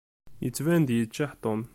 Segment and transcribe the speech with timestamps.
[0.43, 1.61] Yettban-d yeččeḥ Tom.